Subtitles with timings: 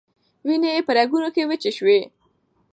[0.47, 1.99] وینې یې په رګونو کې وچې شوې.